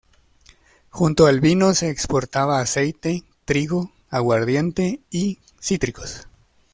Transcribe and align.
Junto 0.89 1.27
al 1.27 1.41
vino 1.41 1.75
se 1.75 1.91
exportaba 1.91 2.59
aceite, 2.59 3.23
trigo, 3.45 3.91
aguardiente 4.09 4.99
y 5.11 5.37
cítricos. 5.59 6.27